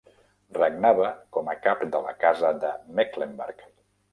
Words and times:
Regnava 0.55 1.09
com 1.37 1.51
a 1.53 1.55
cap 1.67 1.83
de 1.97 2.01
la 2.07 2.17
Casa 2.25 2.53
de 2.65 2.73
Mecklenburg. 3.01 3.63